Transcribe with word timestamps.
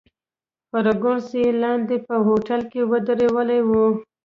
فرګوسن 0.69 1.35
یې 1.41 1.47
لاندې 1.61 1.97
په 2.07 2.15
هوټل 2.25 2.61
کې 2.71 2.81
ودرولې 2.91 3.59
وه. 3.69 3.85